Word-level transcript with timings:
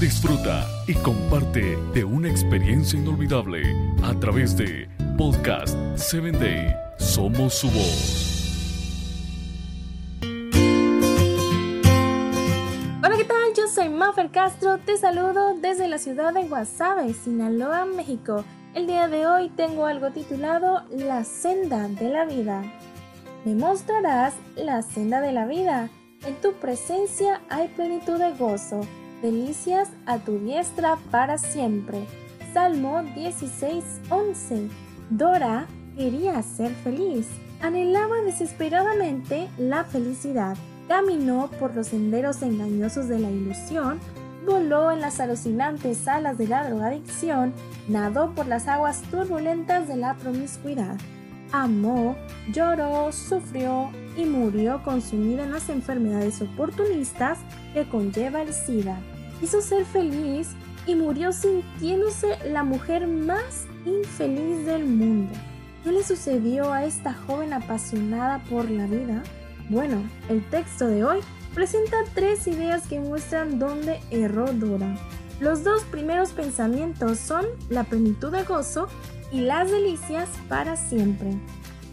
disfruta 0.00 0.66
y 0.86 0.94
comparte 0.94 1.78
de 1.94 2.04
una 2.04 2.28
experiencia 2.28 2.98
inolvidable 2.98 3.62
a 4.02 4.12
través 4.20 4.56
de 4.56 4.88
Podcast 5.16 5.74
7 5.94 6.32
Day. 6.32 6.74
Somos 6.98 7.54
su 7.54 7.70
voz. 7.70 8.32
Hola, 13.02 13.16
¿qué 13.16 13.24
tal? 13.24 13.54
Yo 13.56 13.68
soy 13.68 13.88
Mafer 13.88 14.30
Castro, 14.30 14.78
te 14.78 14.98
saludo 14.98 15.54
desde 15.54 15.88
la 15.88 15.96
ciudad 15.98 16.34
de 16.34 16.46
Guasave, 16.46 17.14
Sinaloa, 17.14 17.86
México. 17.86 18.44
El 18.74 18.86
día 18.86 19.08
de 19.08 19.26
hoy 19.26 19.48
tengo 19.48 19.86
algo 19.86 20.10
titulado 20.10 20.82
La 20.90 21.24
senda 21.24 21.88
de 21.88 22.10
la 22.10 22.26
vida. 22.26 22.62
Me 23.46 23.54
mostrarás 23.54 24.34
la 24.56 24.82
senda 24.82 25.22
de 25.22 25.32
la 25.32 25.46
vida. 25.46 25.88
En 26.26 26.34
tu 26.42 26.52
presencia 26.54 27.40
hay 27.48 27.68
plenitud 27.68 28.18
de 28.18 28.32
gozo, 28.32 28.82
delicias 29.22 29.88
a 30.06 30.18
tu 30.18 30.38
diestra 30.38 30.96
para 31.10 31.38
siempre. 31.38 32.06
Salmo 32.52 33.02
16:11. 33.14 34.68
Dora 35.10 35.66
quería 35.96 36.42
ser 36.42 36.72
feliz. 36.72 37.28
Anhelaba 37.60 38.16
desesperadamente 38.24 39.48
la 39.58 39.84
felicidad. 39.84 40.56
Caminó 40.88 41.50
por 41.58 41.74
los 41.74 41.88
senderos 41.88 42.42
engañosos 42.42 43.08
de 43.08 43.18
la 43.18 43.30
ilusión, 43.30 43.98
voló 44.46 44.92
en 44.92 45.00
las 45.00 45.18
alucinantes 45.20 46.06
alas 46.06 46.38
de 46.38 46.46
la 46.46 46.68
drogadicción, 46.68 47.52
nadó 47.88 48.30
por 48.34 48.46
las 48.46 48.68
aguas 48.68 49.02
turbulentas 49.10 49.88
de 49.88 49.96
la 49.96 50.14
promiscuidad. 50.14 50.96
Amó, 51.52 52.16
lloró, 52.52 53.10
sufrió 53.12 53.90
y 54.16 54.24
murió 54.24 54.82
consumida 54.82 55.44
en 55.44 55.52
las 55.52 55.68
enfermedades 55.68 56.40
oportunistas 56.40 57.38
que 57.74 57.88
conlleva 57.88 58.42
el 58.42 58.52
SIDA. 58.52 58.98
Quiso 59.40 59.60
ser 59.60 59.84
feliz 59.84 60.48
y 60.86 60.94
murió 60.94 61.32
sintiéndose 61.32 62.38
la 62.50 62.64
mujer 62.64 63.06
más 63.06 63.66
infeliz 63.84 64.64
del 64.64 64.86
mundo. 64.86 65.32
¿Qué 65.84 65.92
le 65.92 66.02
sucedió 66.02 66.72
a 66.72 66.84
esta 66.84 67.12
joven 67.12 67.52
apasionada 67.52 68.42
por 68.44 68.70
la 68.70 68.86
vida? 68.86 69.22
Bueno, 69.68 70.02
el 70.28 70.44
texto 70.48 70.86
de 70.86 71.04
hoy 71.04 71.20
presenta 71.54 71.96
tres 72.14 72.46
ideas 72.46 72.86
que 72.86 73.00
muestran 73.00 73.58
dónde 73.58 74.00
erró 74.10 74.52
Dora. 74.52 74.96
Los 75.38 75.64
dos 75.64 75.82
primeros 75.84 76.32
pensamientos 76.32 77.18
son 77.18 77.44
la 77.68 77.84
plenitud 77.84 78.32
de 78.32 78.44
gozo 78.44 78.88
y 79.30 79.40
las 79.40 79.70
delicias 79.70 80.28
para 80.48 80.76
siempre. 80.76 81.30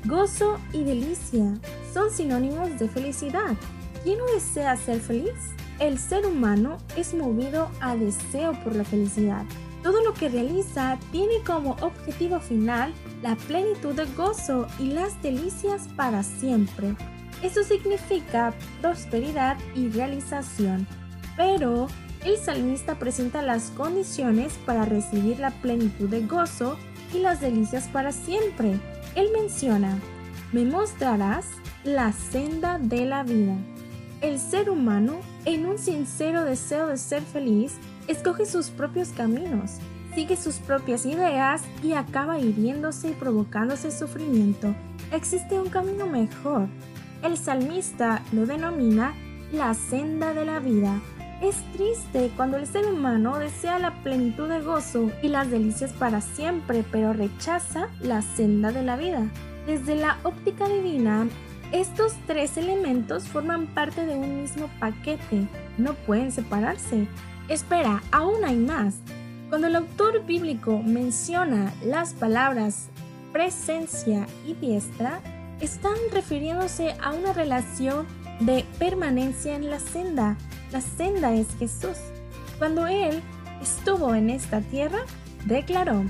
Gozo 0.05 0.59
y 0.73 0.83
delicia 0.83 1.53
son 1.93 2.11
sinónimos 2.11 2.77
de 2.77 2.89
felicidad. 2.89 3.55
¿Quién 4.03 4.17
no 4.17 4.25
desea 4.33 4.75
ser 4.75 4.99
feliz? 4.99 5.31
El 5.79 5.97
ser 5.97 6.25
humano 6.25 6.77
es 6.97 7.13
movido 7.13 7.69
a 7.79 7.95
deseo 7.95 8.51
por 8.63 8.75
la 8.75 8.83
felicidad. 8.83 9.45
Todo 9.81 10.03
lo 10.03 10.13
que 10.13 10.27
realiza 10.27 10.97
tiene 11.11 11.41
como 11.45 11.71
objetivo 11.81 12.39
final 12.41 12.93
la 13.21 13.35
plenitud 13.35 13.93
de 13.93 14.05
gozo 14.13 14.67
y 14.77 14.87
las 14.87 15.21
delicias 15.21 15.87
para 15.95 16.21
siempre. 16.21 16.95
Eso 17.41 17.63
significa 17.63 18.53
prosperidad 18.81 19.57
y 19.73 19.87
realización. 19.87 20.85
Pero 21.37 21.87
el 22.25 22.37
salmista 22.37 22.99
presenta 22.99 23.41
las 23.41 23.71
condiciones 23.71 24.53
para 24.65 24.83
recibir 24.83 25.39
la 25.39 25.51
plenitud 25.51 26.09
de 26.09 26.25
gozo 26.25 26.77
y 27.13 27.19
las 27.19 27.39
delicias 27.39 27.87
para 27.87 28.11
siempre. 28.11 28.79
Él 29.15 29.29
menciona, 29.31 29.99
me 30.51 30.65
mostrarás 30.65 31.45
la 31.83 32.11
senda 32.11 32.79
de 32.79 33.05
la 33.05 33.23
vida. 33.23 33.55
El 34.21 34.39
ser 34.39 34.69
humano, 34.69 35.19
en 35.45 35.65
un 35.65 35.77
sincero 35.77 36.43
deseo 36.43 36.87
de 36.87 36.97
ser 36.97 37.21
feliz, 37.21 37.75
escoge 38.07 38.45
sus 38.45 38.69
propios 38.69 39.09
caminos, 39.09 39.77
sigue 40.15 40.35
sus 40.35 40.55
propias 40.55 41.05
ideas 41.05 41.61
y 41.83 41.93
acaba 41.93 42.39
hiriéndose 42.39 43.09
y 43.09 43.13
provocándose 43.13 43.91
sufrimiento. 43.91 44.73
Existe 45.11 45.59
un 45.59 45.69
camino 45.69 46.07
mejor. 46.07 46.67
El 47.21 47.37
salmista 47.37 48.21
lo 48.31 48.45
denomina 48.45 49.13
la 49.51 49.73
senda 49.73 50.33
de 50.33 50.45
la 50.45 50.59
vida 50.59 50.99
es 51.43 51.57
triste 51.73 52.31
cuando 52.37 52.57
el 52.57 52.65
ser 52.65 52.85
humano 52.85 53.37
desea 53.37 53.77
la 53.77 53.91
plenitud 54.01 54.47
de 54.47 54.61
gozo 54.61 55.11
y 55.21 55.27
las 55.27 55.51
delicias 55.51 55.91
para 55.91 56.21
siempre, 56.21 56.85
pero 56.89 57.11
rechaza 57.11 57.89
la 57.99 58.21
senda 58.21 58.71
de 58.71 58.81
la 58.81 58.95
vida. 58.95 59.27
Desde 59.67 59.95
la 59.95 60.17
óptica 60.23 60.69
divina, 60.69 61.27
estos 61.73 62.13
tres 62.27 62.55
elementos 62.55 63.27
forman 63.27 63.67
parte 63.67 64.05
de 64.05 64.15
un 64.15 64.41
mismo 64.41 64.69
paquete, 64.79 65.47
no 65.77 65.93
pueden 65.93 66.31
separarse. 66.31 67.07
Espera, 67.49 68.01
aún 68.11 68.45
hay 68.45 68.55
más. 68.55 68.95
Cuando 69.49 69.67
el 69.67 69.75
autor 69.75 70.25
bíblico 70.25 70.81
menciona 70.81 71.73
las 71.83 72.13
palabras 72.13 72.87
presencia 73.33 74.27
y 74.47 74.53
diestra, 74.53 75.19
están 75.59 75.95
refiriéndose 76.11 76.95
a 77.01 77.11
una 77.11 77.33
relación 77.33 78.05
de 78.39 78.63
permanencia 78.79 79.55
en 79.55 79.69
la 79.69 79.79
senda. 79.79 80.37
La 80.73 80.81
senda 80.81 81.35
es 81.35 81.45
Jesús. 81.59 81.99
Cuando 82.57 82.87
Él 82.87 83.21
estuvo 83.61 84.15
en 84.15 84.31
esta 84.31 84.59
tierra, 84.59 85.01
declaró, 85.45 86.03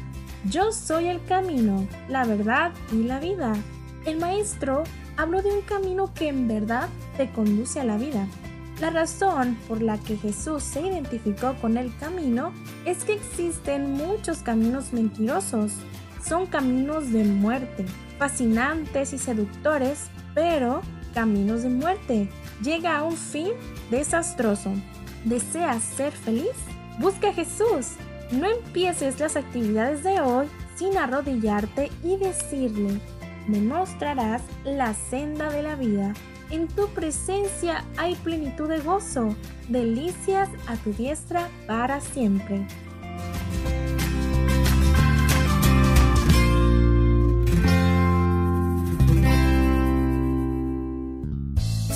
yo 0.50 0.72
soy 0.72 1.10
el 1.10 1.22
camino, 1.26 1.86
la 2.08 2.24
verdad 2.24 2.72
y 2.90 3.04
la 3.04 3.20
vida. 3.20 3.54
El 4.06 4.20
maestro 4.20 4.86
habló 5.18 5.42
de 5.42 5.52
un 5.52 5.64
camino 5.64 6.14
que 6.14 6.30
en 6.30 6.48
verdad 6.48 6.88
te 7.18 7.30
conduce 7.30 7.82
a 7.82 7.84
la 7.84 7.98
vida. 7.98 8.26
La 8.80 8.90
razón 8.90 9.58
por 9.68 9.82
la 9.82 9.98
que 9.98 10.16
Jesús 10.16 10.64
se 10.64 10.80
identificó 10.80 11.56
con 11.56 11.76
el 11.76 11.94
camino 11.98 12.54
es 12.86 13.04
que 13.04 13.16
existen 13.16 13.92
muchos 13.92 14.44
caminos 14.44 14.94
mentirosos. 14.94 15.74
Son 16.26 16.46
caminos 16.46 17.12
de 17.12 17.26
muerte, 17.26 17.86
fascinantes 18.18 19.12
y 19.12 19.18
seductores, 19.18 20.08
pero 20.34 20.82
caminos 21.14 21.64
de 21.64 21.70
muerte. 21.70 22.30
Llega 22.62 22.98
a 22.98 23.04
un 23.04 23.16
fin 23.16 23.50
desastroso. 23.90 24.72
¿Deseas 25.24 25.84
ser 25.84 26.12
feliz? 26.12 26.56
Busca 27.00 27.30
a 27.30 27.34
Jesús. 27.34 27.94
No 28.32 28.50
empieces 28.50 29.20
las 29.20 29.36
actividades 29.36 30.04
de 30.04 30.20
hoy 30.20 30.48
sin 30.76 30.98
arrodillarte 30.98 31.92
y 32.04 32.18
decirle, 32.18 33.00
me 33.48 33.60
mostrarás 33.60 34.42
la 34.64 34.94
senda 34.94 35.50
de 35.52 35.62
la 35.62 35.76
vida. 35.76 36.14
En 36.50 36.68
tu 36.68 36.88
presencia 36.90 37.84
hay 37.98 38.16
plenitud 38.16 38.70
de 38.70 38.80
gozo, 38.80 39.36
delicias 39.70 40.50
a 40.68 40.76
tu 40.78 40.94
diestra 40.94 41.50
para 41.68 42.00
siempre. 42.00 42.66